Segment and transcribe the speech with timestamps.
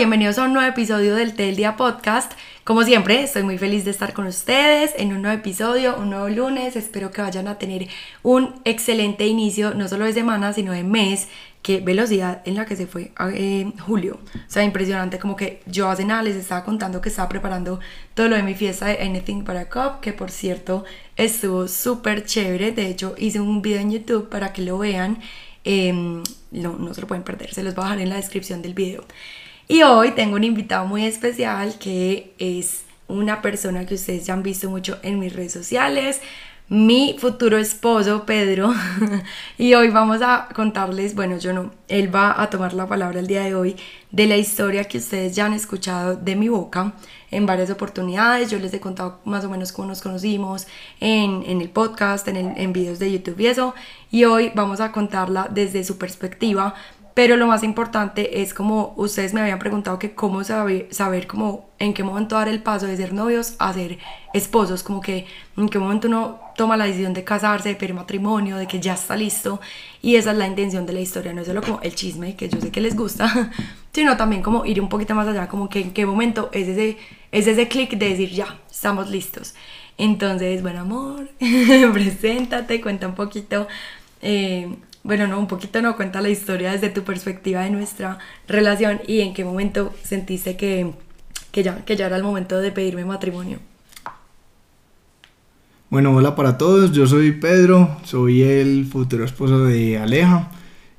[0.00, 2.32] Bienvenidos a un nuevo episodio del Tel Día Podcast.
[2.64, 6.30] Como siempre, estoy muy feliz de estar con ustedes en un nuevo episodio, un nuevo
[6.30, 6.74] lunes.
[6.74, 7.86] Espero que vayan a tener
[8.22, 11.28] un excelente inicio, no solo de semana, sino de mes.
[11.60, 14.20] Qué velocidad en la que se fue eh, julio.
[14.24, 15.18] O sea, impresionante.
[15.18, 17.78] Como que yo hace nada les estaba contando que estaba preparando
[18.14, 20.86] todo lo de mi fiesta de Anything para Cup, que por cierto
[21.16, 22.72] estuvo súper chévere.
[22.72, 25.18] De hecho, hice un video en YouTube para que lo vean.
[25.62, 26.22] Em,
[26.52, 28.72] no, no se lo pueden perder, se los voy a dejar en la descripción del
[28.72, 29.04] video.
[29.70, 34.42] Y hoy tengo un invitado muy especial que es una persona que ustedes ya han
[34.42, 36.20] visto mucho en mis redes sociales,
[36.68, 38.74] mi futuro esposo Pedro.
[39.58, 43.28] y hoy vamos a contarles, bueno, yo no, él va a tomar la palabra el
[43.28, 43.76] día de hoy
[44.10, 46.94] de la historia que ustedes ya han escuchado de mi boca
[47.30, 48.50] en varias oportunidades.
[48.50, 50.66] Yo les he contado más o menos cómo nos conocimos
[50.98, 53.72] en, en el podcast, en, en videos de YouTube y eso.
[54.10, 56.74] Y hoy vamos a contarla desde su perspectiva.
[57.20, 61.68] Pero lo más importante es como ustedes me habían preguntado que cómo saber, saber cómo
[61.78, 63.98] en qué momento dar el paso de ser novios a ser
[64.32, 65.26] esposos, como que
[65.58, 68.94] en qué momento uno toma la decisión de casarse, de pedir matrimonio, de que ya
[68.94, 69.60] está listo.
[70.00, 72.48] Y esa es la intención de la historia, no es solo como el chisme, que
[72.48, 73.50] yo sé que les gusta,
[73.92, 76.96] sino también como ir un poquito más allá, como que en qué momento es ese
[77.32, 79.54] es ese clic de decir, ya, estamos listos.
[79.98, 81.28] Entonces, buen amor,
[81.92, 83.68] preséntate, cuenta un poquito,
[84.22, 89.00] eh, bueno, no, un poquito no, cuenta la historia desde tu perspectiva de nuestra relación
[89.06, 90.92] y en qué momento sentiste que,
[91.52, 93.58] que, ya, que ya era el momento de pedirme matrimonio.
[95.88, 100.50] Bueno, hola para todos, yo soy Pedro, soy el futuro esposo de Aleja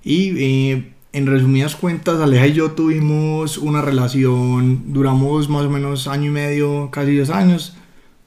[0.03, 6.07] y eh, en resumidas cuentas, Aleja y yo tuvimos una relación, duramos más o menos
[6.07, 7.77] año y medio, casi dos años.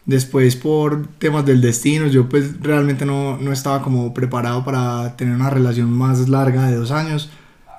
[0.07, 5.35] Después por temas del destino, yo pues realmente no, no estaba como preparado para tener
[5.35, 7.31] una relación más larga de dos años.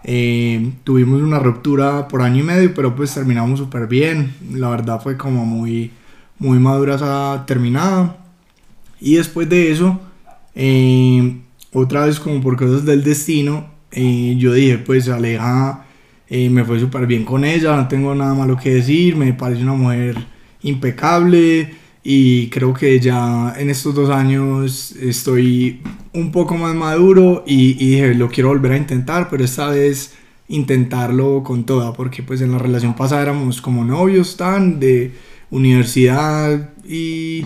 [0.03, 4.33] Eh, tuvimos una ruptura por año y medio, pero pues terminamos súper bien.
[4.51, 5.91] La verdad fue como muy,
[6.39, 8.17] muy madura esa terminada.
[8.99, 9.99] Y después de eso,
[10.55, 11.41] eh,
[11.73, 15.85] otra vez como por cosas del destino, y yo dije, pues Aleja,
[16.27, 19.61] eh, me fue súper bien con ella, no tengo nada malo que decir, me parece
[19.61, 20.17] una mujer
[20.63, 21.75] impecable
[22.07, 25.81] y creo que ya en estos dos años estoy
[26.13, 30.13] un poco más maduro y, dije, lo quiero volver a intentar, pero esta vez
[30.47, 35.13] intentarlo con toda, porque pues en la relación pasada éramos como novios tan de
[35.49, 37.43] universidad y,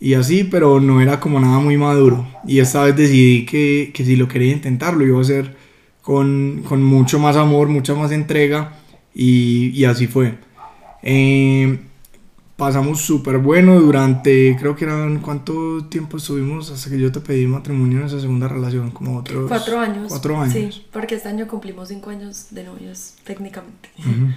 [0.00, 2.26] y así, pero no era como nada muy maduro.
[2.44, 5.54] Y esta vez decidí que, que si lo quería intentar, lo iba a hacer
[6.02, 8.72] con, con mucho más amor, mucha más entrega
[9.14, 10.34] y, y así fue.
[11.04, 11.78] Eh,
[12.60, 17.46] pasamos súper bueno durante, creo que eran, ¿cuánto tiempo estuvimos hasta que yo te pedí
[17.46, 18.90] matrimonio en esa segunda relación?
[18.90, 19.48] Como otros...
[19.48, 20.08] Cuatro años.
[20.10, 20.52] Cuatro años.
[20.52, 23.88] Sí, porque este año cumplimos cinco años de novios, técnicamente.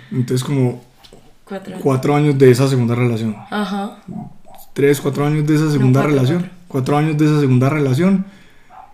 [0.10, 0.82] Entonces como...
[1.44, 1.84] Cuatro años.
[1.84, 3.36] Cuatro años de esa segunda relación.
[3.52, 4.02] Ajá.
[4.72, 6.50] Tres, cuatro años de esa segunda relación.
[6.70, 8.26] Cuatro años de esa segunda relación.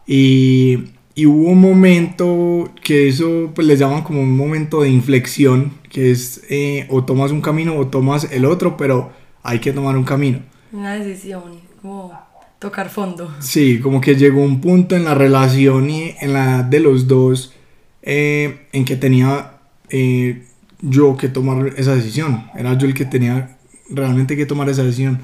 [0.07, 5.73] Y y hubo un momento que eso pues les llaman como un momento de inflexión,
[5.89, 9.11] que es eh, o tomas un camino o tomas el otro, pero
[9.43, 10.39] hay que tomar un camino.
[10.71, 11.43] Una decisión,
[11.81, 12.11] como
[12.59, 13.33] tocar fondo.
[13.39, 17.07] Sí, como que llegó un punto en la relación y en la edad de los
[17.07, 17.53] dos
[18.01, 19.53] eh, en que tenía
[19.89, 20.45] eh,
[20.81, 22.49] yo que tomar esa decisión.
[22.55, 23.57] Era yo el que tenía
[23.89, 25.19] realmente que tomar esa decisión.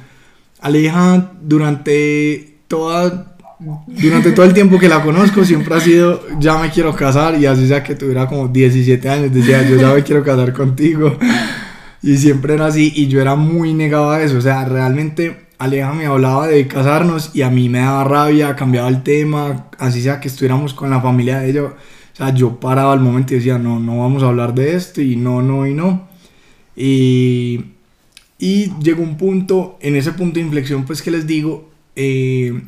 [0.59, 3.36] Aleja durante toda
[3.88, 7.46] durante todo el tiempo que la conozco siempre ha sido, ya me quiero casar y
[7.46, 11.18] así sea que tuviera como 17 años, decía, yo ya me quiero casar contigo.
[12.01, 15.94] Y siempre era así y yo era muy negado a eso, o sea, realmente Aleja
[15.94, 20.19] me hablaba de casarnos y a mí me daba rabia, cambiaba el tema, así sea
[20.19, 21.63] que estuviéramos con la familia de ella.
[21.63, 21.73] O
[22.13, 25.15] sea, yo paraba al momento y decía, no, no vamos a hablar de esto y
[25.15, 26.07] no, no y no.
[26.75, 27.63] Y,
[28.38, 32.62] y llegó un punto, en ese punto de inflexión, pues que les digo, eh,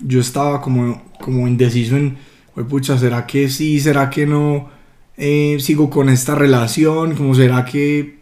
[0.00, 2.16] yo estaba como, como indeciso en,
[2.68, 3.80] pucha, ¿será que sí?
[3.80, 4.68] ¿Será que no?
[5.16, 8.21] Eh, sigo con esta relación, como será que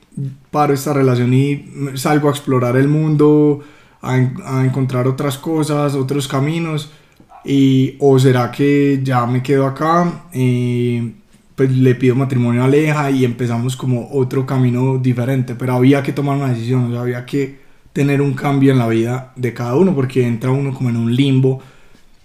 [0.51, 1.65] paro esta relación y
[1.95, 3.61] salgo a explorar el mundo,
[4.03, 4.17] a,
[4.65, 6.91] encontrar otras cosas, otros caminos,
[7.45, 11.13] y, o será que ya me quedo acá, eh,
[11.55, 16.13] pues le pido matrimonio a Aleja y empezamos como otro camino diferente, pero había que
[16.13, 17.61] tomar una decisión, había que
[17.93, 21.15] tener un cambio en la vida de cada uno, porque entra uno como en un
[21.15, 21.61] limbo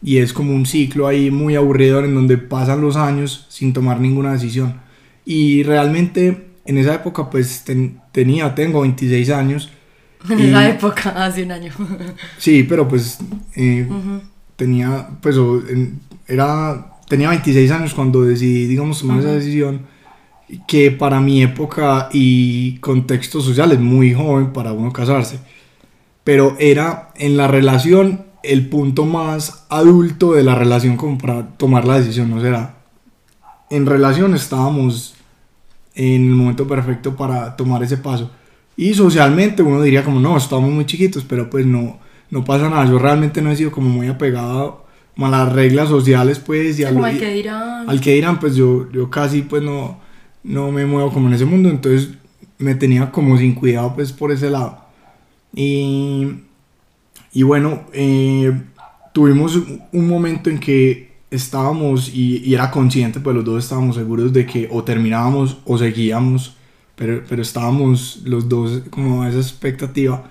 [0.02, 4.00] y es como un ciclo ahí muy aburrido en donde pasan los años sin tomar
[4.00, 4.76] ninguna decisión.
[5.26, 7.64] Y realmente en esa época pues
[8.12, 9.72] tenía, tengo 26 años.
[10.28, 11.72] En esa época, hace un año.
[12.40, 13.20] sí, pero pues
[13.56, 13.88] eh,
[14.56, 15.36] tenía, pues
[16.28, 19.82] era, tenía 26 años cuando decidí, digamos, tomar esa decisión
[20.68, 25.40] que para mi época y contexto social es muy joven para uno casarse.
[26.24, 31.86] Pero era en la relación el punto más adulto de la relación como para tomar
[31.86, 32.78] la decisión, ¿no será?
[33.70, 35.15] En relación estábamos
[35.96, 38.30] en el momento perfecto para tomar ese paso.
[38.78, 42.00] Y socialmente uno diría como, no, estamos muy chiquitos, pero pues no,
[42.30, 42.86] no pasa nada.
[42.86, 44.86] Yo realmente no he sido como muy apegado
[45.18, 46.78] a las reglas sociales, pues.
[46.80, 47.90] Y al, que dirán.
[47.90, 50.00] Al que dirán, pues yo, yo casi pues no,
[50.44, 52.10] no me muevo como en ese mundo, entonces
[52.58, 54.84] me tenía como sin cuidado pues por ese lado.
[55.54, 56.28] Y,
[57.32, 58.52] y bueno, eh,
[59.14, 59.56] tuvimos
[59.92, 64.46] un momento en que estábamos y, y, era consciente, pues los dos estábamos seguros de
[64.46, 66.56] que o terminábamos o seguíamos,
[66.96, 70.24] pero, pero estábamos los dos como a esa expectativa.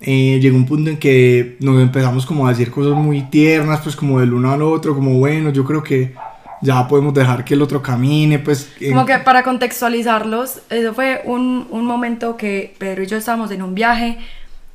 [0.00, 3.94] Eh, llegó un punto en que nos empezamos como a decir cosas muy tiernas, pues
[3.94, 6.14] como del uno al otro, como bueno, yo creo que
[6.62, 8.70] ya podemos dejar que el otro camine, pues...
[8.88, 13.62] Como que para contextualizarlos, eso fue un, un, momento que Pedro y yo estábamos en
[13.62, 14.18] un viaje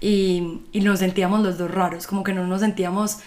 [0.01, 3.19] y, y, nos sentíamos los dos raros, como que no nos sentíamos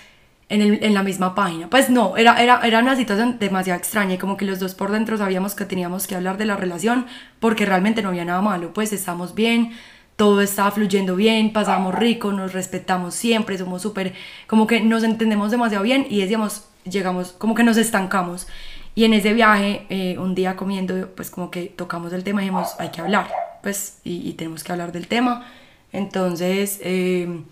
[0.48, 1.68] en, el, en la misma página.
[1.68, 4.90] Pues no, era, era, era una situación demasiado extraña y como que los dos por
[4.90, 7.06] dentro sabíamos que teníamos que hablar de la relación
[7.40, 9.72] porque realmente no había nada malo, pues estamos bien,
[10.16, 14.14] todo estaba fluyendo bien, pasamos rico, nos respetamos siempre, somos súper,
[14.46, 18.48] como que nos entendemos demasiado bien y decíamos, llegamos, como que nos estancamos.
[18.94, 22.46] Y en ese viaje, eh, un día comiendo, pues como que tocamos el tema y
[22.46, 23.30] dijimos, hay que hablar,
[23.62, 25.46] pues, y, tenemos que hablar del tema.
[25.92, 27.42] Entonces, eh,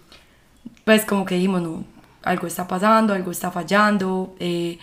[0.85, 1.85] pues como que dijimos, no,
[2.27, 4.79] algo está pasando, algo está fallando, eh,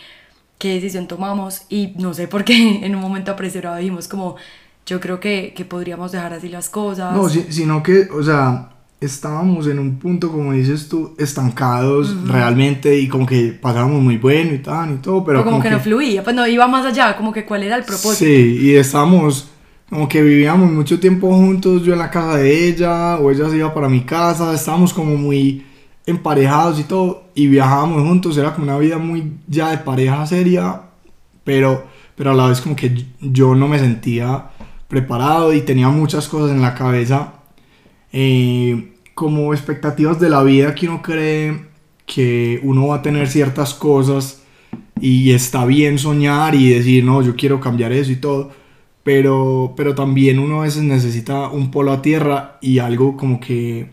[0.57, 1.63] qué decisión tomamos.
[1.69, 4.38] Y no sé por qué en un momento apresurado dijimos como,
[4.86, 7.13] yo creo que, que podríamos dejar así las cosas.
[7.13, 8.69] No, sino que, o sea,
[9.01, 14.54] estábamos en un punto, como dices tú, estancados realmente y como que pasábamos muy bueno
[14.54, 15.44] y tal y todo, pero...
[15.44, 18.25] como, que, no fluía, pues no iba más allá, como que cuál era el propósito.
[18.25, 19.50] Sí, y estábamos,
[19.90, 23.57] como que vivíamos mucho tiempo juntos, yo en la casa de ella, o ella se
[23.57, 25.66] iba para mi casa, estábamos como muy
[26.06, 30.82] emparejados y todo, y viajábamos juntos, era como una vida muy ya de pareja seria,
[31.44, 31.86] pero,
[32.16, 34.50] pero a la vez como que yo no me sentía
[34.88, 37.34] preparado y tenía muchas cosas en la cabeza.
[38.12, 41.66] Eh, como expectativas de la vida que uno cree
[42.06, 44.44] que uno va a tener ciertas cosas
[45.00, 48.52] y está bien soñar y decir, no, yo quiero cambiar eso y todo,
[49.04, 53.93] pero, pero también uno a veces necesita un polo a tierra y algo como que...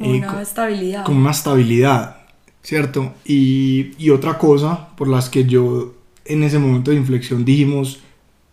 [0.00, 1.04] Una estabilidad.
[1.04, 2.16] Como una estabilidad,
[2.62, 3.12] ¿cierto?
[3.24, 5.94] Y, y otra cosa por las que yo
[6.24, 8.00] en ese momento de inflexión dijimos,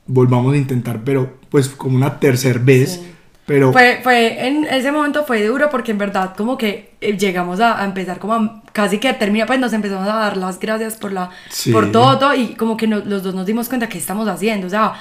[0.07, 3.01] volvamos a intentar, pero pues como una tercera vez.
[3.45, 3.71] Pero...
[3.71, 7.85] Fue, fue, en ese momento fue duro porque en verdad como que eh, llegamos a,
[7.85, 11.29] empezar como a, casi que termina, pues nos empezamos a dar las gracias por la,
[11.71, 14.95] por todo, y como que los dos nos dimos cuenta que estamos haciendo, o sea,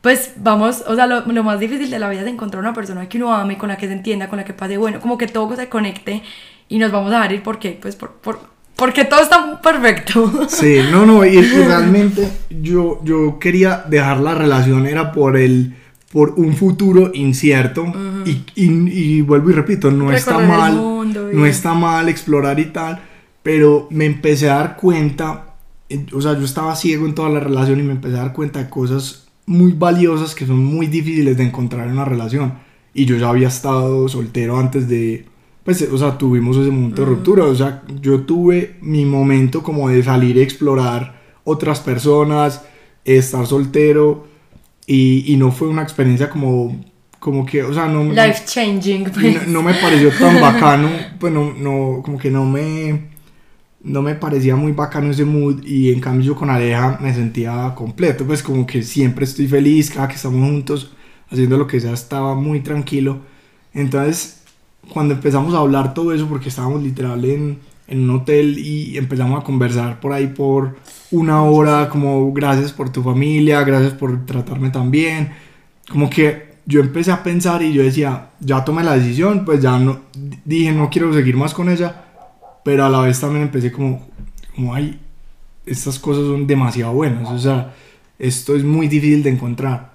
[0.00, 3.08] pues vamos, o sea, lo, lo, más difícil de la vida es encontrar una persona
[3.08, 5.26] que uno ame, con la que se entienda, con la que pase bueno, como que
[5.26, 6.22] todo se conecte
[6.68, 8.38] y nos vamos a dar ir porque, pues por, por,
[8.76, 10.46] porque todo está perfecto.
[10.48, 15.74] Sí, no, no, y, realmente yo, yo quería dejar la relación, era por el
[16.12, 17.84] por un futuro incierto
[18.24, 20.74] y, y, vuelvo y repito, no está mal,
[21.34, 23.00] no está mal explorar y tal,
[23.42, 25.56] pero me empecé a dar cuenta,
[25.90, 28.32] eh, o sea, yo estaba ciego en toda la relación y me empecé a dar
[28.32, 32.54] cuenta de cosas muy valiosas que son muy difíciles de encontrar en una relación.
[32.92, 35.24] Y yo ya había estado soltero antes de,
[35.64, 39.88] pues, o sea, tuvimos ese momento de ruptura, o sea, yo tuve mi momento como
[39.88, 42.62] de salir a explorar otras personas,
[43.04, 44.26] estar soltero
[44.86, 46.84] y, y, no fue una experiencia como,
[47.18, 48.04] como que, o sea, no...
[48.04, 49.04] Life changing.
[49.04, 49.48] Pues.
[49.48, 53.08] No, me pareció tan bacano, pues no, no, como que no me,
[53.82, 57.72] no me parecía muy bacano ese mood y en cambio yo con Aleja me sentía
[57.74, 60.92] completo, pues como que siempre estoy feliz, cada que estamos juntos
[61.30, 63.20] haciendo lo que sea estaba muy tranquilo.
[63.72, 64.42] Entonces,
[64.92, 69.40] cuando empezamos a hablar todo eso, porque estábamos literal en, en un hotel y empezamos
[69.40, 70.76] a conversar por ahí por
[71.10, 75.32] una hora, como gracias por tu familia, gracias por tratarme tan bien.
[75.90, 79.78] Como que yo empecé a pensar y yo decía, ya tomé la decisión, pues ya
[79.78, 80.00] no,
[80.44, 82.07] dije, no quiero seguir más con ella,
[82.68, 84.06] pero a la vez también empecé como,
[84.54, 85.00] como, ay,
[85.64, 87.72] estas cosas son demasiado buenas, o sea,
[88.18, 89.92] esto es muy difícil de encontrar.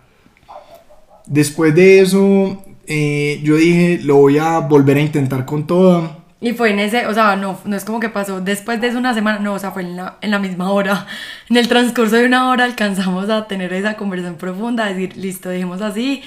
[1.28, 6.54] Después de eso, eh, yo dije, lo voy a volver a intentar con toda y
[6.54, 9.14] fue en ese, o sea, no, no es como que pasó después de eso una
[9.14, 11.06] semana, no, o sea, fue en la, en la misma hora.
[11.52, 15.80] En el transcurso de una hora alcanzamos a tener esa conversación profunda, decir, listo, dejemos
[15.84, 16.24] así,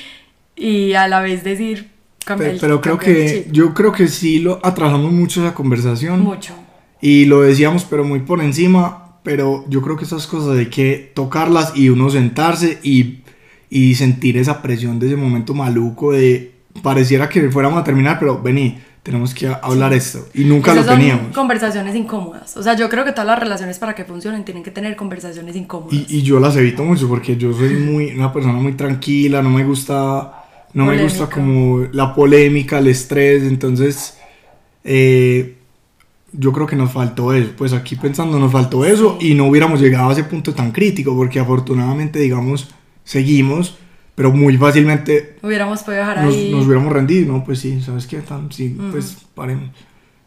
[0.54, 1.90] y a la vez decir,
[2.26, 6.20] Pero, pero creo que, yo creo que sí lo atrasamos mucho esa conversación.
[6.20, 6.54] Mucho.
[7.00, 11.12] Y lo decíamos, pero muy por encima, pero yo creo que esas cosas hay que
[11.14, 13.20] tocarlas y uno sentarse y,
[13.70, 16.52] y sentir esa presión de ese momento maluco de
[16.82, 20.26] pareciera que fuéramos a terminar, pero vení, tenemos que hablar esto.
[20.34, 21.34] Y nunca lo teníamos.
[21.34, 22.56] conversaciones incómodas.
[22.56, 25.54] O sea, yo creo que todas las relaciones para que funcionen tienen que tener conversaciones
[25.54, 25.94] incómodas.
[25.94, 29.50] Y, y yo las evito mucho porque yo soy muy, una persona muy tranquila, no
[29.50, 30.45] me gusta,
[30.76, 34.18] no me gusta como la polémica, el estrés, entonces
[34.84, 35.56] eh,
[36.32, 37.50] yo creo que nos faltó eso.
[37.56, 41.16] Pues aquí pensando nos faltó eso y no hubiéramos llegado a ese punto tan crítico
[41.16, 42.68] porque afortunadamente, digamos,
[43.04, 43.78] seguimos
[44.16, 46.50] pero muy fácilmente hubiéramos podido dejar nos, ahí.
[46.50, 48.18] nos hubiéramos rendido, no, pues sí, ¿sabes qué?
[48.18, 49.70] Tan, sí, pues paremos.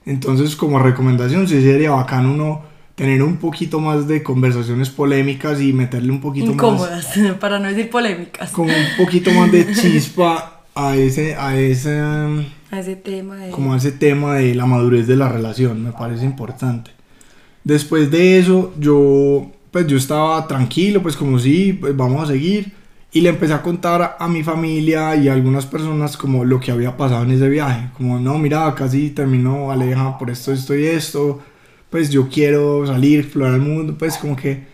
[0.05, 2.61] Entonces, como recomendación, sí sería bacán uno
[2.99, 7.35] tener un poquito más de conversaciones polémicas y meterle un poquito Incómodas, más...
[7.39, 8.51] para no decir polémicas.
[8.51, 11.97] Como un poquito más de chispa a ese, a ese...
[11.97, 13.51] A ese tema de...
[13.51, 16.91] Como a ese tema de la madurez de la relación, me parece importante.
[17.63, 22.73] Después de eso, yo, pues yo estaba tranquilo, pues como sí, pues vamos a seguir
[23.13, 26.71] y le empecé a contar a mi familia y a algunas personas como lo que
[26.71, 27.91] había pasado en ese viaje.
[27.95, 31.39] Como, no, mira, casi terminó Aleja por esto, esto y esto.
[31.89, 33.95] Pues yo quiero salir, explorar el mundo.
[33.97, 34.67] Pues como que...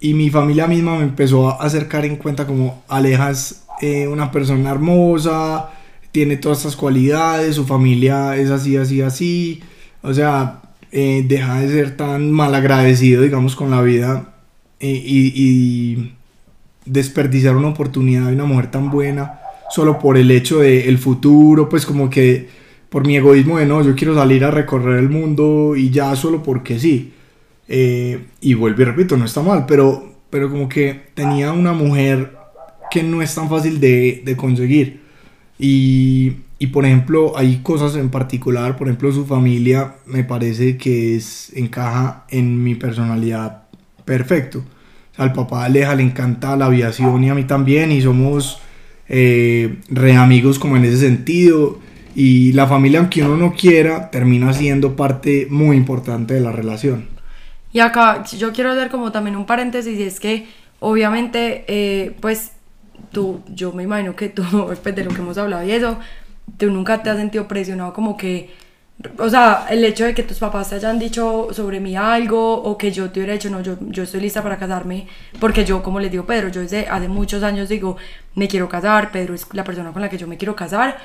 [0.00, 4.30] Y mi familia misma me empezó a acercar en cuenta como Aleja es eh, una
[4.30, 5.70] persona hermosa,
[6.12, 9.60] tiene todas estas cualidades, su familia es así, así, así.
[10.02, 10.62] O sea,
[10.92, 14.34] eh, deja de ser tan mal agradecido, digamos, con la vida.
[14.78, 16.12] Eh, y, y
[16.84, 19.40] desperdiciar una oportunidad de una mujer tan buena
[19.70, 22.48] solo por el hecho de el futuro, pues como que
[22.88, 26.42] por mi egoísmo de no, yo quiero salir a recorrer el mundo y ya solo
[26.42, 27.12] porque sí.
[27.68, 32.36] Eh, y vuelvo y repito, no está mal, pero, pero como que tenía una mujer
[32.90, 35.00] que no es tan fácil de, de conseguir.
[35.58, 41.16] Y, y, por ejemplo, hay cosas en particular, por ejemplo, su familia me parece que
[41.16, 43.64] es, encaja en mi personalidad
[44.04, 44.64] perfecto
[45.18, 48.60] al papá Aleja le encanta la aviación y a mí también y somos
[49.08, 51.80] eh, re amigos como en ese sentido
[52.20, 57.06] y la familia aunque uno no quiera termina siendo parte muy importante de la relación.
[57.72, 60.48] Y acá yo quiero hacer como también un paréntesis y es que
[60.80, 62.50] obviamente eh, pues
[63.12, 65.96] tú, yo me imagino que tú, después de lo que hemos hablado y eso,
[66.56, 68.50] tú nunca te has sentido presionado como que
[69.18, 72.76] o sea, el hecho de que tus papás te hayan dicho sobre mí algo o
[72.76, 75.06] que yo te hubiera dicho, no, yo, yo estoy lista para casarme,
[75.38, 77.96] porque yo, como les digo Pedro, yo desde hace muchos años digo,
[78.34, 80.98] me quiero casar, Pedro es la persona con la que yo me quiero casar,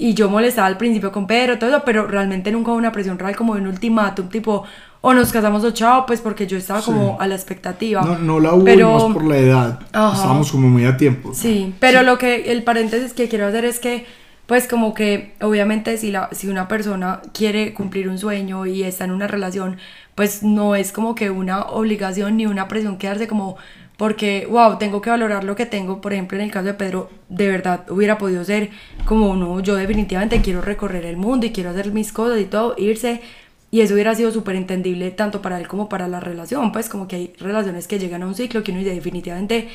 [0.00, 3.18] y yo molestaba al principio con Pedro, todo eso, pero realmente nunca hubo una presión
[3.18, 4.62] real como de un ultimátum, tipo,
[5.00, 8.00] o nos casamos o chao, pues porque yo estaba como a la expectativa.
[8.02, 8.92] No, no la hubo pero...
[8.92, 11.34] más por la edad, estábamos como muy a tiempo.
[11.34, 14.06] Sí, pero lo que, el paréntesis que quiero hacer es que
[14.46, 19.04] pues como que obviamente si, la, si una persona quiere cumplir un sueño y está
[19.04, 19.76] en una relación,
[20.14, 23.58] pues no es como que una obligación ni una presión quedarse como
[23.98, 27.10] porque, wow, tengo que valorar lo que tengo, por ejemplo, en el caso de Pedro,
[27.28, 28.70] de verdad hubiera podido ser
[29.04, 32.76] como, no, yo definitivamente quiero recorrer el mundo y quiero hacer mis cosas y todo,
[32.78, 33.20] irse,
[33.72, 37.08] y eso hubiera sido súper entendible tanto para él como para la relación, pues como
[37.08, 39.68] que hay relaciones que llegan a un ciclo que uno dice definitivamente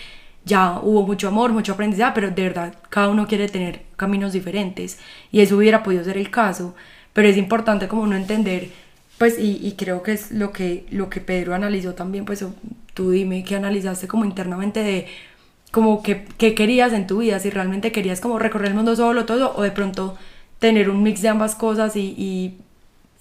[0.45, 4.99] ya hubo mucho amor, mucho aprendizaje, pero de verdad cada uno quiere tener caminos diferentes.
[5.31, 6.75] Y eso hubiera podido ser el caso,
[7.13, 8.69] pero es importante como no entender,
[9.17, 12.45] pues y, creo que es lo que, lo que Pedro analizó también, pues
[12.93, 15.07] tú dime que analizaste como internamente de
[15.71, 19.55] como que, querías en tu vida, si realmente querías como recorrer el mundo solo, todo,
[19.55, 20.15] o de pronto
[20.59, 22.57] tener un mix de ambas cosas y, y,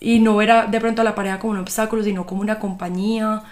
[0.00, 3.43] y no era de pronto a la pareja como un obstáculo, sino como una compañía.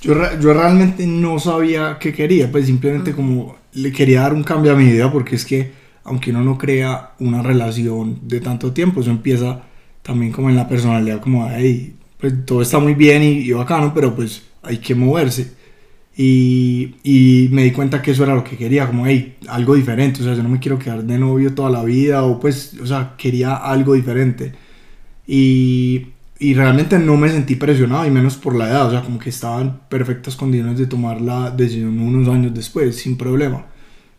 [0.00, 4.72] Yo, yo realmente no sabía qué quería, pues simplemente como le quería dar un cambio
[4.72, 5.72] a mi vida porque es que
[6.04, 9.60] aunque uno no crea una relación de tanto tiempo, eso empieza
[10.02, 13.92] también como en la personalidad, como, hey, pues todo está muy bien y, y bacano,
[13.94, 15.52] pero pues hay que moverse.
[16.16, 20.20] Y, y, me di cuenta que eso era lo que quería, como, hey, algo diferente,
[20.20, 22.86] o sea, yo no me quiero quedar de novio toda la vida, o pues, o
[22.86, 24.52] sea, quería algo diferente.
[25.26, 29.18] Y, y realmente no me sentí presionado y menos por la edad, o sea, como
[29.18, 33.66] que estaba en perfectas condiciones de tomar la decisión unos años después, sin problema.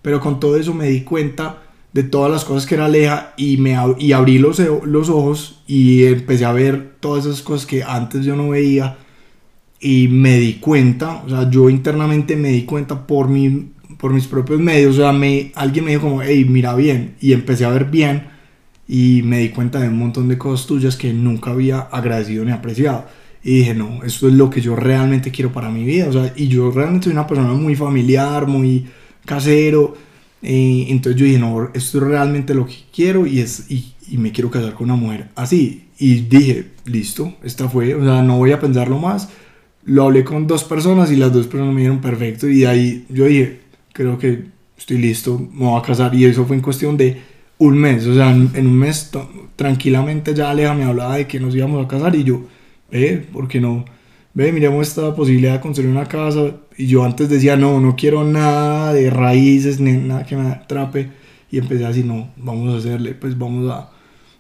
[0.02, 1.62] Pero con todo eso me di cuenta
[1.94, 6.06] de todas las cosas que era Aleja y, me, y abrí los, los ojos y
[6.06, 8.98] empecé a ver todas esas cosas que antes yo no veía
[9.84, 14.28] y me di cuenta, o sea, yo internamente me di cuenta por, mi, por mis
[14.28, 17.70] propios medios, o sea, me, alguien me dijo como, hey, mira bien, y empecé a
[17.70, 18.24] ver bien
[18.88, 22.52] y me di cuenta de un montón de cosas tuyas que nunca había agradecido ni
[22.52, 23.06] apreciado.
[23.44, 26.08] Y dije, no, esto es lo que yo realmente quiero para mi vida.
[26.08, 28.86] O sea, y yo realmente soy una persona muy familiar, muy
[29.26, 29.96] casero.
[30.42, 34.18] Y entonces yo dije, no, esto es realmente lo que quiero y, es, y, y,
[34.18, 35.88] me quiero casar con una mujer así.
[35.98, 39.30] Y dije, listo, esta fue, o sea, no voy a pensarlo más.
[39.86, 42.48] Lo hablé con dos personas y las dos personas me dijeron perfecto.
[42.48, 43.62] Y de ahí yo dije,
[43.92, 44.46] creo que
[44.78, 46.14] estoy listo, me voy a casar.
[46.16, 47.22] Y eso fue en cuestión de
[47.58, 49.12] un mes, o sea, en, un mes
[49.56, 52.44] tranquilamente ya Aleja me hablaba de que nos íbamos a casar y yo,
[52.92, 53.86] ve, ¿por qué no?
[54.34, 56.56] Ve, miremos esta posibilidad de construir una casa.
[56.78, 61.12] Y yo antes decía, no, no quiero nada de raíces, ni nada que me atrape.
[61.52, 63.92] Y empecé a decir, no, vamos a hacerle, pues vamos a...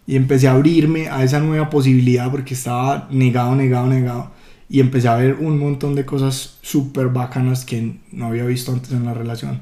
[0.08, 4.32] Y empecé a abrirme a esa nueva posibilidad porque estaba negado, negado, negado.
[4.70, 8.92] Y empecé a ver un montón de cosas súper bacanas que no había visto antes
[8.92, 9.62] en la relación.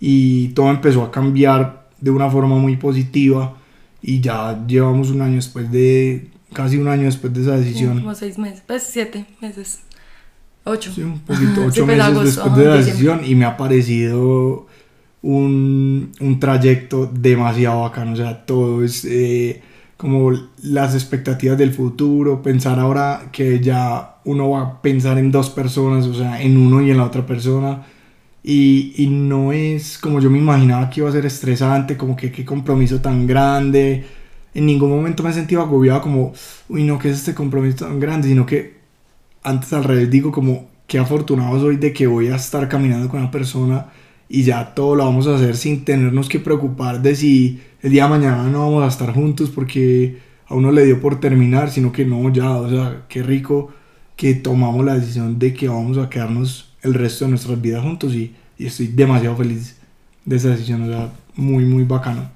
[0.00, 3.56] Y todo empezó a cambiar de una forma muy positiva.
[4.00, 8.00] Y ya llevamos un año después de, casi un año después de esa decisión.
[8.00, 9.80] Como seis meses, pues siete meses.
[10.64, 10.92] Ocho.
[10.94, 12.92] Sí, un poquito, Sí, ocho pues, meses agosto, después ajá, de la diciembre.
[12.92, 14.66] decisión y me ha parecido
[15.22, 19.62] un, un trayecto demasiado bacano, o sea, todo es eh,
[19.96, 20.30] como
[20.62, 26.06] las expectativas del futuro, pensar ahora que ya uno va a pensar en dos personas,
[26.06, 27.86] o sea, en uno y en la otra persona,
[28.42, 32.30] y, y no es como yo me imaginaba que iba a ser estresante, como que
[32.32, 34.04] qué compromiso tan grande,
[34.54, 36.32] en ningún momento me he sentido agobiado como,
[36.68, 38.28] uy, no, ¿qué es este compromiso tan grande?
[38.28, 38.78] Sino que
[39.42, 43.20] antes al revés digo como qué afortunado soy de que voy a estar caminando con
[43.20, 43.86] una persona
[44.28, 48.04] y ya todo lo vamos a hacer sin tenernos que preocupar de si el día
[48.04, 51.92] de mañana no vamos a estar juntos porque a uno le dio por terminar, sino
[51.92, 53.70] que no, ya, o sea, qué rico
[54.18, 58.12] que tomamos la decisión de que vamos a quedarnos el resto de nuestras vidas juntos
[58.14, 59.76] y, y estoy demasiado feliz
[60.24, 62.28] de esa decisión, o sea, muy, muy bacano.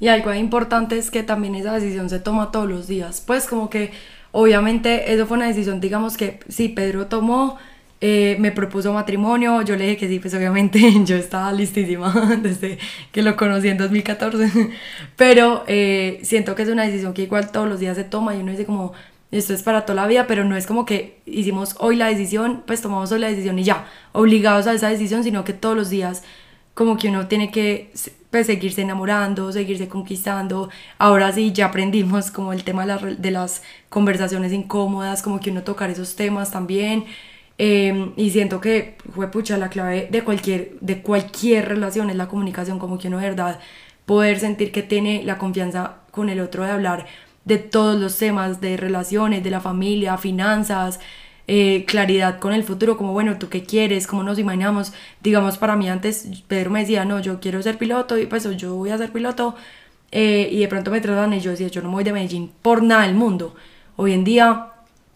[0.00, 3.22] Y algo importante es que también esa decisión se toma todos los días.
[3.24, 3.92] Pues como que
[4.32, 7.56] obviamente eso fue una decisión, digamos que sí, Pedro tomó,
[8.00, 12.78] eh, me propuso matrimonio, yo le dije que sí, pues obviamente yo estaba listísima desde
[13.12, 14.70] que lo conocí en 2014.
[15.16, 18.40] Pero eh, siento que es una decisión que igual todos los días se toma y
[18.40, 18.92] uno dice como,
[19.30, 22.62] esto es para toda la vida, pero no es como que hicimos hoy la decisión,
[22.66, 25.90] pues tomamos hoy la decisión y ya, obligados a esa decisión, sino que todos los
[25.90, 26.22] días
[26.74, 27.90] como que uno tiene que
[28.30, 30.70] pues, seguirse enamorando, seguirse conquistando.
[30.98, 35.50] Ahora sí, ya aprendimos como el tema de, la- de las conversaciones incómodas, como que
[35.50, 37.04] uno tocar esos temas también.
[37.60, 42.28] Eh, y siento que fue pucha la clave de cualquier, de cualquier relación es la
[42.28, 43.58] comunicación, como que uno de verdad
[44.06, 47.06] poder sentir que tiene la confianza con el otro de hablar
[47.48, 51.00] de todos los temas, de relaciones, de la familia, finanzas,
[51.48, 54.92] eh, claridad con el futuro, como bueno, tú qué quieres, cómo nos imaginamos.
[55.22, 58.74] Digamos, para mí antes Pedro me decía, no, yo quiero ser piloto y pues yo
[58.76, 59.54] voy a ser piloto.
[60.10, 62.50] eh, y de pronto me tratan y yo decía, yo no me voy de Medellín
[62.62, 63.54] por nada del mundo.
[63.96, 64.68] Hoy en día,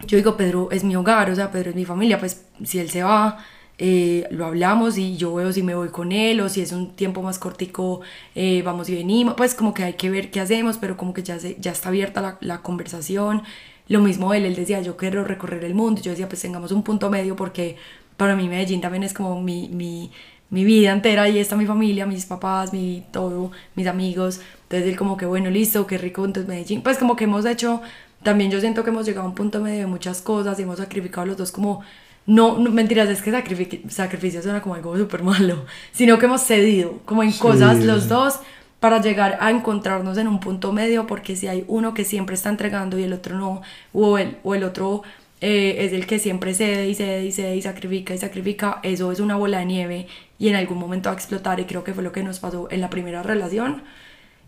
[0.06, 2.90] yo digo, Pedro es mi hogar, o sea, Pedro es mi familia, pues si él
[2.90, 3.38] se va,
[3.84, 6.94] eh, lo hablamos y yo veo si me voy con él o si es un
[6.94, 8.00] tiempo más cortico,
[8.36, 11.24] eh, vamos y venimos, pues como que hay que ver qué hacemos, pero como que
[11.24, 13.42] ya, se, ya está abierta la, la conversación.
[13.88, 16.84] Lo mismo él, él decía, yo quiero recorrer el mundo, yo decía, pues tengamos un
[16.84, 17.74] punto medio porque
[18.16, 20.12] para mí Medellín también es como mi, mi,
[20.50, 24.96] mi vida entera, ahí está mi familia, mis papás, mi todo, mis amigos, entonces él
[24.96, 27.82] como que bueno, listo, qué rico, entonces Medellín, pues como que hemos hecho,
[28.22, 30.78] también yo siento que hemos llegado a un punto medio de muchas cosas y hemos
[30.78, 31.82] sacrificado los dos como
[32.26, 36.42] no, no, mentiras, es que sacrific- sacrificio suena como algo súper malo, sino que hemos
[36.42, 37.38] cedido como en Sí.
[37.38, 38.40] cosas los dos
[38.80, 42.48] para llegar a encontrarnos en un punto medio, porque si hay uno que siempre está
[42.50, 45.02] entregando y el otro no, o el, o el otro
[45.40, 49.12] eh, es el que siempre cede y cede y cede y sacrifica y sacrifica, eso
[49.12, 50.06] es una bola de nieve
[50.38, 52.68] y en algún momento va a explotar y creo que fue lo que nos pasó
[52.70, 53.82] en la primera relación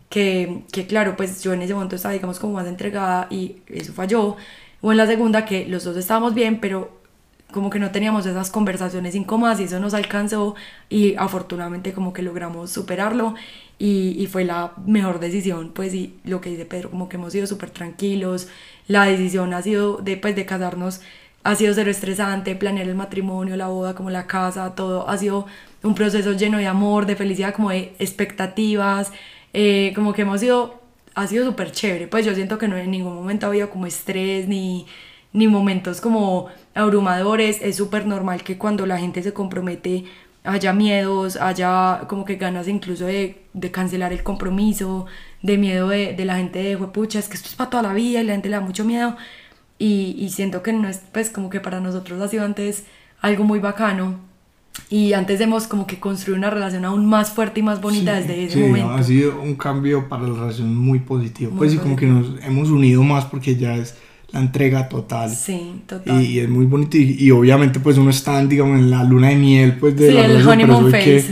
[0.09, 3.93] que, que claro, pues yo en ese momento estaba, digamos, como más entregada y eso
[3.93, 4.37] falló.
[4.81, 7.01] O en la segunda que los dos estábamos bien, pero
[7.51, 10.55] como que no teníamos esas conversaciones incómodas y eso nos alcanzó
[10.89, 13.35] y afortunadamente como que logramos superarlo
[13.79, 17.33] y, y fue la mejor decisión, pues y lo que dice Pedro, como que hemos
[17.33, 18.47] sido súper tranquilos,
[18.87, 21.01] la decisión ha sido de, pues, de casarnos,
[21.43, 25.45] ha sido cero estresante, planear el matrimonio, la boda, como la casa, todo ha sido
[25.83, 29.11] un proceso lleno de amor, de felicidad, como de expectativas,
[29.53, 30.81] eh, como que hemos sido,
[31.13, 33.85] ha sido súper chévere, pues yo siento que no en ningún momento ha habido como
[33.85, 34.85] estrés ni,
[35.35, 40.05] ni momentos como abrumadores, es súper normal que cuando la gente se compromete
[40.45, 45.07] haya miedos, haya como que ganas incluso de, de cancelar el compromiso,
[45.41, 47.93] de miedo de, de la gente de pucha, es que esto es para toda la
[47.93, 49.15] vida y la gente le da mucho miedo
[49.77, 52.85] y, y siento que no es pues como que para nosotros ha sido antes
[53.21, 54.19] algo muy bacano
[54.89, 58.27] y antes hemos como que construido una relación aún más fuerte y más bonita Sí,
[58.27, 58.91] desde ese sí, momento.
[58.91, 61.51] ha sido un cambio para la relación muy positivo.
[61.51, 63.97] Muy pues sí, como que nos hemos unido más porque ya es
[64.35, 65.29] la entrega total.
[65.29, 66.21] Sí, total.
[66.21, 69.29] Y, y es muy bonito y, y obviamente pues uno está digamos en la luna
[69.29, 71.25] de miel pues de Sí, la el relación, honeymoon phase.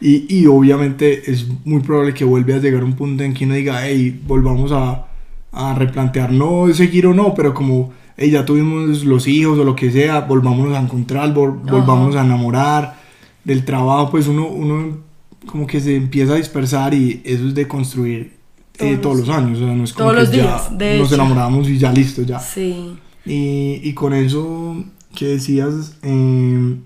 [0.00, 3.54] y, y obviamente es muy probable que vuelva a llegar un punto en que uno
[3.54, 5.06] diga hey volvamos a,
[5.52, 9.74] a replantear no seguir o no pero como hey, ya tuvimos los hijos o lo
[9.74, 12.96] que sea volvámonos a encontrar vol- volvámonos a enamorar
[13.44, 14.98] del trabajo pues uno uno
[15.46, 18.32] como que se empieza a dispersar y eso es de construir
[18.78, 20.98] eh, Todos los- años, o sea, no es como todos que los ya días, de
[20.98, 21.14] nos hecho.
[21.16, 22.38] enamoramos y ya listo, ya.
[22.38, 22.96] Sí.
[23.24, 24.82] Y, y con eso
[25.14, 26.76] que decías, eh,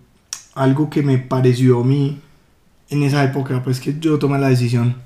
[0.55, 2.19] algo que me pareció a mí
[2.91, 4.97] en esa época, pues que yo tomé la decisión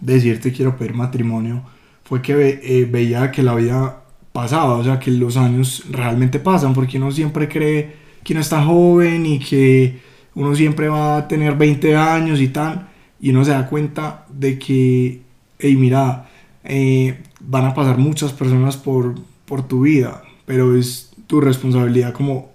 [0.00, 1.62] de decirte quiero pedir matrimonio,
[2.04, 6.38] fue que ve- eh, veía que la vida pasaba, o sea, que los años realmente
[6.38, 10.00] pasan, porque uno siempre cree que uno está joven y que
[10.34, 12.88] uno siempre va a tener 20 años y tal,
[13.20, 15.22] y uno se da cuenta de que,
[15.58, 16.28] hey, mira,
[16.64, 19.14] eh, van a pasar muchas personas por,
[19.46, 22.52] por tu vida, pero es tu responsabilidad como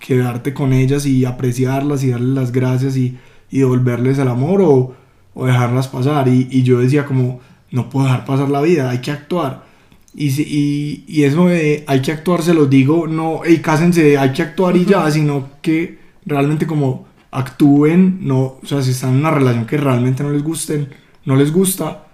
[0.00, 3.18] quedarte con ellas y apreciarlas y darles las gracias y,
[3.50, 4.94] y devolverles el amor o,
[5.34, 6.28] o dejarlas pasar.
[6.28, 9.66] Y, y yo decía como, no puedo dejar pasar la vida, hay que actuar.
[10.14, 14.18] Y, si- y, y eso de hay que actuar, se los digo, no, hey, cásense,
[14.18, 19.10] hay que actuar y ya, sino que realmente como actúen, no, o sea, si están
[19.14, 20.88] en una relación que realmente no les gusten,
[21.26, 22.07] no les gusta,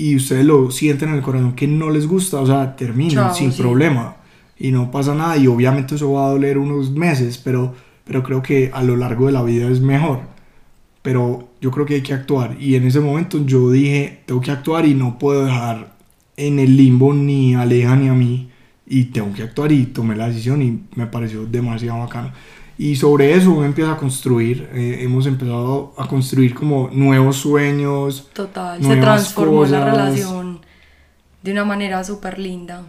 [0.00, 3.34] y ustedes lo sienten en el corazón que no les gusta, o sea, terminen Chao,
[3.34, 3.60] sin sí.
[3.60, 4.16] problema
[4.58, 8.42] y no pasa nada y obviamente eso va a doler unos meses, pero, pero creo
[8.42, 10.20] que a lo largo de la vida es mejor.
[11.02, 14.50] Pero yo creo que hay que actuar y en ese momento yo dije, tengo que
[14.50, 15.94] actuar y no puedo dejar
[16.36, 18.50] en el limbo ni a Aleja ni a mí
[18.86, 22.32] y tengo que actuar y tomé la decisión y me pareció demasiado bacano.
[22.80, 28.30] Y sobre eso uno empieza a construir, eh, hemos empezado a construir como nuevos sueños,
[28.32, 29.84] Total, se transformó la cosas.
[29.84, 30.60] relación
[31.42, 32.84] de una manera súper linda.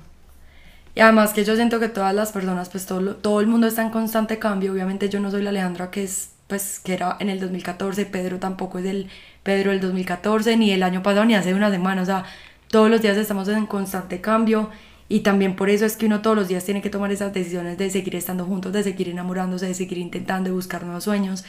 [0.96, 3.82] Y además que yo siento que todas las personas, pues todo, todo el mundo está
[3.82, 4.72] en constante cambio.
[4.72, 8.40] Obviamente yo no soy la Alejandra que es, pues, que era en el 2014, Pedro
[8.40, 9.10] tampoco es el
[9.44, 12.02] Pedro del 2014, ni el año pasado, ni hace una semana.
[12.02, 12.24] O sea,
[12.70, 14.70] todos los días estamos en constante cambio.
[15.12, 17.78] Y también por eso es que uno todos los días tiene que tomar esas decisiones
[17.78, 21.44] de seguir estando juntos, de seguir enamorándose, de seguir intentando de buscar nuevos sueños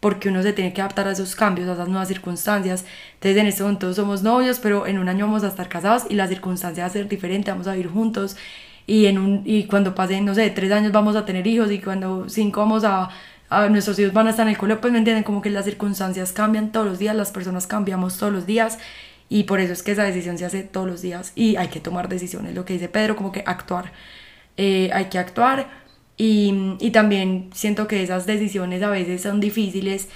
[0.00, 2.84] porque uno se tiene que adaptar a esos cambios, a esas nuevas circunstancias.
[3.14, 6.14] Entonces en este momento somos novios, pero en un año vamos a estar casados y
[6.14, 8.36] la circunstancia va a ser diferente, vamos a vivir juntos.
[8.86, 11.78] Y, en un, y cuando pasen, no sé, tres años vamos a tener hijos y
[11.78, 13.10] cuando cinco vamos a,
[13.48, 15.64] a nuestros hijos van a estar en el colegio, pues me entienden, como que las
[15.64, 18.78] circunstancias cambian todos los días, las personas cambiamos todos los días
[19.28, 21.80] y por eso es que esa decisión se hace todos los días y hay que
[21.80, 23.92] tomar decisiones, lo que dice Pedro, como que actuar,
[24.56, 25.68] Eh, hay que actuar
[26.16, 30.08] y, y también siento que esas decisiones a veces son difíciles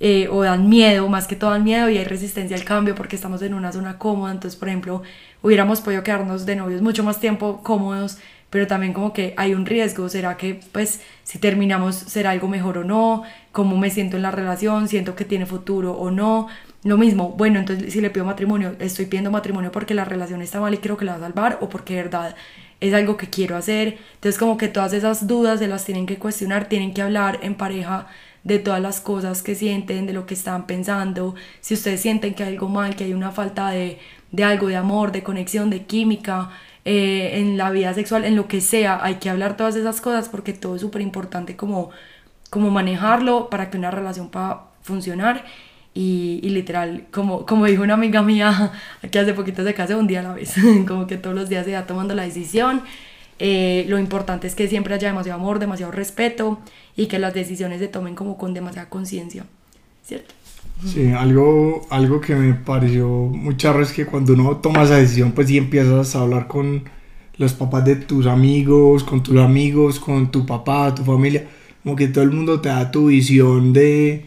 [0.00, 3.16] eh, o dan miedo, más que todo dan miedo y hay resistencia al cambio porque
[3.16, 4.32] estamos en una zona cómoda.
[4.32, 5.02] Entonces, por ejemplo,
[5.42, 8.16] hubiéramos podido quedarnos de novios mucho más tiempo cómodos,
[8.48, 10.08] pero también como que hay un riesgo.
[10.08, 13.22] ¿Será que, pues, si terminamos, será algo mejor o no?
[13.52, 14.88] ¿Cómo me siento en la relación?
[14.88, 16.48] ¿Siento que tiene futuro o no?
[16.84, 20.60] Lo mismo, bueno, entonces si le pido matrimonio, estoy pidiendo matrimonio porque la relación está
[20.60, 22.34] mal y creo que la va a salvar o porque de verdad
[22.80, 23.98] es algo que quiero hacer.
[24.14, 27.54] Entonces como que todas esas dudas se las tienen que cuestionar, tienen que hablar en
[27.54, 28.08] pareja
[28.42, 31.36] de todas las cosas que sienten, de lo que están pensando.
[31.60, 33.98] Si ustedes sienten que hay algo mal, que hay una falta de,
[34.32, 36.50] de algo, de amor, de conexión, de química,
[36.84, 40.28] eh, en la vida sexual, en lo que sea, hay que hablar todas esas cosas
[40.28, 41.90] porque todo es súper importante como,
[42.50, 45.44] como manejarlo para que una relación pueda funcionar.
[45.94, 48.72] Y, y literal, como, como dijo una amiga mía
[49.10, 50.54] que hace poquito se casó un día a la vez,
[50.88, 52.82] como que todos los días se va tomando la decisión.
[53.38, 56.60] Eh, lo importante es que siempre haya demasiado amor, demasiado respeto
[56.96, 59.44] y que las decisiones se tomen como con demasiada conciencia,
[60.04, 60.34] ¿cierto?
[60.86, 65.32] Sí, algo, algo que me pareció muy charro es que cuando uno toma esa decisión,
[65.32, 66.84] pues sí empiezas a hablar con
[67.36, 71.46] los papás de tus amigos, con tus amigos, con tu papá, tu familia,
[71.82, 74.26] como que todo el mundo te da tu visión de,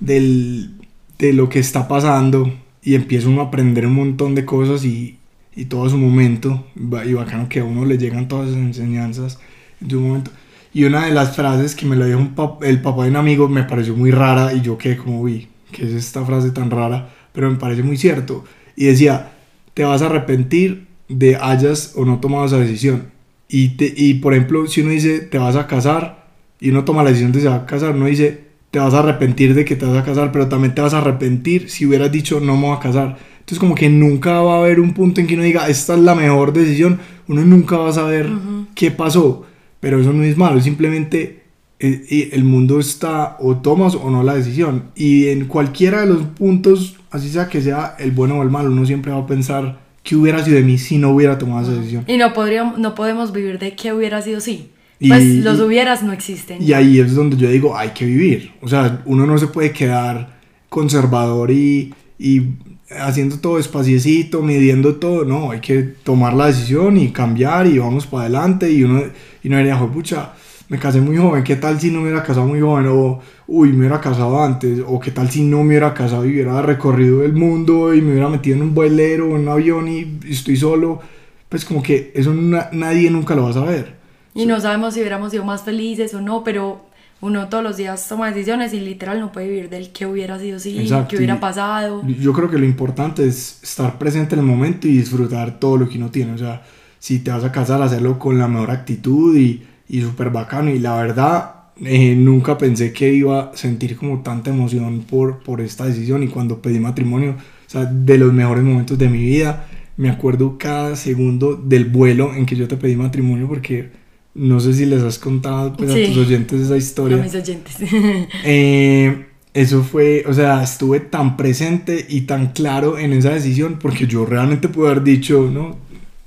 [0.00, 0.73] del,
[1.18, 5.18] de lo que está pasando y empieza uno a aprender un montón de cosas y,
[5.56, 6.66] y todo su momento,
[7.06, 9.38] y bacano que a uno le llegan todas esas enseñanzas
[9.80, 10.30] en su momento.
[10.72, 13.16] Y una de las frases que me lo dijo un pap- el papá de un
[13.16, 16.70] amigo me pareció muy rara y yo quedé como, uy, ¿qué es esta frase tan
[16.70, 17.10] rara?
[17.32, 18.44] Pero me parece muy cierto.
[18.74, 19.32] Y decía,
[19.72, 23.04] te vas a arrepentir de hayas o no tomado esa decisión.
[23.48, 26.26] Y, te, y por ejemplo, si uno dice, te vas a casar
[26.60, 28.98] y uno toma la decisión de se va a casar, uno dice, te vas a
[28.98, 32.10] arrepentir de que te vas a casar, pero también te vas a arrepentir si hubieras
[32.10, 33.16] dicho, no me voy a casar.
[33.38, 36.00] Entonces como que nunca va a haber un punto en que uno diga, esta es
[36.00, 38.28] la mejor decisión, uno nunca va a saber
[38.74, 39.46] qué pasó,
[39.78, 41.44] pero eso no es malo, simplemente
[41.78, 44.86] eh, eh, el mundo está o tomas o no la decisión.
[44.96, 48.72] Y en cualquiera de los puntos, así sea que sea el bueno o el malo,
[48.72, 51.78] uno siempre va a pensar qué hubiera sido de mí si no hubiera tomado esa
[51.78, 52.02] decisión.
[52.08, 54.72] Y no, podríamos, no podemos vivir de que hubiera sido sí.
[55.00, 56.62] Y- Pues los hubieras no existen.
[56.62, 58.52] Y ahí es donde yo digo, hay que vivir.
[58.62, 62.42] O sea, uno no se puede quedar conservador y, y
[62.90, 65.24] haciendo todo despaciecito, midiendo todo.
[65.24, 68.70] No, hay que tomar la decisión y cambiar y vamos para adelante.
[68.70, 69.02] Y uno,
[69.42, 70.32] y uno diría, pucha,
[70.68, 72.86] me casé muy joven, ¿qué tal si no me hubiera casado muy joven?
[72.88, 76.30] O, uy, me hubiera casado antes, o qué tal si no me hubiera casado y
[76.30, 79.88] hubiera recorrido el mundo y me hubiera metido en un vuelero o en un avión
[79.88, 81.00] y estoy solo.
[81.48, 84.03] Pues como que eso nadie nunca lo va a saber.
[84.34, 86.84] Y no sabemos si hubiéramos sido más felices o no, pero
[87.20, 90.58] uno todos los días toma decisiones y literal no puede vivir del que hubiera sido
[90.58, 92.02] si, qué hubiera pasado.
[92.06, 95.88] Yo creo que lo importante es estar presente en el momento y disfrutar todo lo
[95.88, 96.32] que uno tiene.
[96.32, 96.62] O sea,
[96.98, 100.70] si te vas a casar, hacerlo con la mejor actitud y, y súper bacano.
[100.70, 105.60] Y la verdad, eh, nunca pensé que iba a sentir como tanta emoción por, por
[105.60, 106.22] esta decisión.
[106.22, 109.66] Y cuando pedí matrimonio, o sea, de los mejores momentos de mi vida,
[109.96, 114.03] me acuerdo cada segundo del vuelo en que yo te pedí matrimonio porque
[114.34, 117.18] no sé si les has contado pues, a tus oyentes esa historia.
[117.18, 117.76] A mis oyentes.
[118.44, 124.06] Eh, eso fue, o sea, estuve tan presente y tan claro en esa decisión porque
[124.06, 125.76] yo realmente pude haber dicho, no,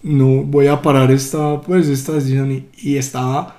[0.02, 3.58] no voy a parar esta, pues, esta decisión y, y estaba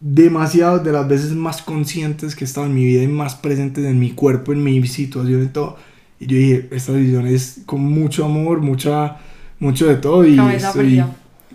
[0.00, 3.84] demasiado de las veces más conscientes que he estado en mi vida y más presentes
[3.84, 5.76] en mi cuerpo, en mi situación y todo.
[6.20, 9.18] Y yo dije, esta decisión es con mucho amor, mucha,
[9.58, 11.02] mucho de todo y estoy,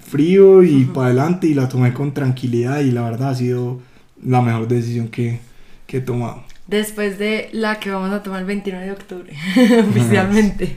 [0.10, 3.80] frío y para adelante y la tomé con tranquilidad y la verdad ha sido
[4.24, 5.40] la mejor decisión que,
[5.86, 6.44] que he tomado.
[6.68, 9.34] Después de la que vamos a tomar el 29 de octubre,
[9.90, 10.76] oficialmente.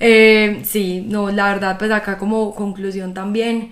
[0.00, 3.70] Eh, sí, no, la verdad, pues acá como conclusión también,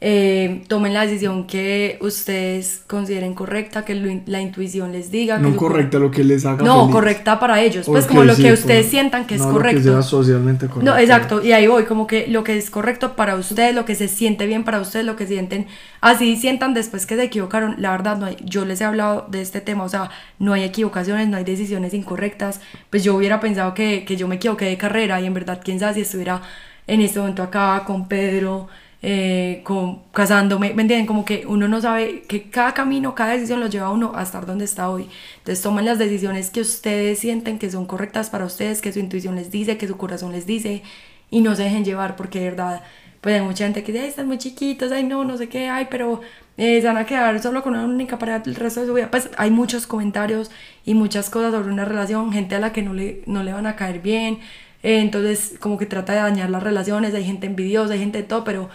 [0.00, 5.38] eh, tomen la decisión que ustedes consideren correcta, que la intuición les diga.
[5.38, 8.86] No correcta, lo que les haga No, correcta para ellos, pues como lo que ustedes
[8.86, 9.78] sientan que es correcto.
[9.80, 10.88] Lo que sea socialmente correcto.
[10.88, 13.96] No, exacto, y ahí voy, como que lo que es correcto para ustedes, lo que
[13.96, 15.66] se siente bien para ustedes, lo que sienten,
[16.00, 19.42] así sientan después que se equivocaron, la verdad, no hay, yo les he hablado de
[19.42, 23.74] este tema, o sea, no hay equivocaciones, no hay decisiones incorrectas, pues yo hubiera pensado
[23.74, 26.40] que, que yo me equivoqué de carrera y en verdad, quién sabe si estuviera
[26.86, 28.68] en este momento acá con Pedro
[29.00, 31.06] eh, con, casándome, ¿me entienden?
[31.06, 34.22] Como que uno no sabe que cada camino, cada decisión lo lleva a uno a
[34.22, 35.08] estar donde está hoy.
[35.38, 39.36] Entonces tomen las decisiones que ustedes sienten que son correctas para ustedes, que su intuición
[39.36, 40.82] les dice, que su corazón les dice
[41.30, 42.82] y no se dejen llevar porque de verdad,
[43.20, 45.68] pues hay mucha gente que dice, ay, están muy chiquitos, ay, no, no sé qué,
[45.68, 46.20] ay, pero
[46.56, 49.10] eh, se van a quedar solo con una única pareja el resto de su vida.
[49.10, 50.50] Pues hay muchos comentarios
[50.84, 53.66] y muchas cosas sobre una relación, gente a la que no le, no le van
[53.66, 54.40] a caer bien.
[54.82, 58.24] Eh, entonces, como que trata de dañar las relaciones, hay gente envidiosa, hay gente de
[58.24, 58.70] todo, pero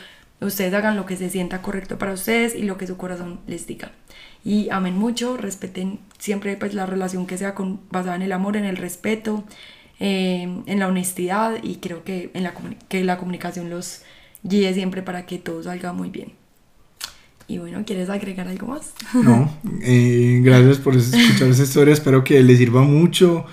[0.46, 3.66] Ustedes hagan lo que se sienta correcto para ustedes y lo que su corazón les
[3.66, 3.92] diga.
[4.44, 8.58] Y amen mucho, respeten siempre pues, la relación que sea con, basada en el amor,
[8.58, 9.46] en el respeto,
[10.00, 12.54] eh, en la honestidad y creo que, en la,
[12.90, 14.02] que la comunicación los
[14.44, 16.34] guíe siempre para que todo salga muy bien.
[17.48, 18.94] Y bueno, ¿quieres agregar algo más?
[19.14, 23.46] No, eh, gracias por escuchar esa historia, espero que les sirva mucho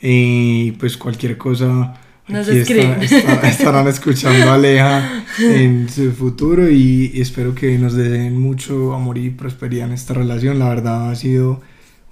[0.00, 1.94] y pues cualquier cosa
[2.30, 9.18] nos estarán escuchando a Aleja en su futuro y, espero que nos den mucho amor
[9.18, 10.58] y prosperidad en esta relación.
[10.58, 11.60] La verdad ha sido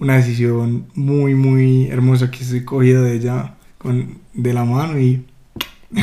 [0.01, 5.25] una decisión muy, muy hermosa que he cogido de ella con, de la mano y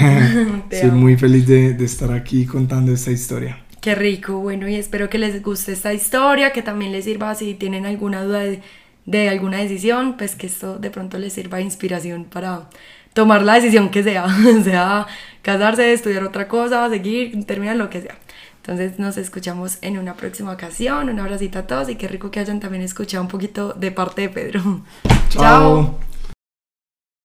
[0.69, 3.60] estoy muy feliz de, de estar aquí contando esta historia.
[3.82, 7.54] Qué rico, bueno, y espero que les guste esta historia, que también les sirva si
[7.54, 8.62] tienen alguna duda de,
[9.05, 12.69] de alguna decisión, pues que esto de pronto les sirva de inspiración para
[13.13, 14.27] tomar la decisión que sea,
[14.63, 15.07] sea
[15.41, 18.17] casarse, estudiar otra cosa, seguir, terminar lo que sea.
[18.57, 21.09] Entonces nos escuchamos en una próxima ocasión.
[21.09, 24.23] Un abracito a todos y qué rico que hayan también escuchado un poquito de parte
[24.23, 24.81] de Pedro.
[25.29, 25.99] Chao.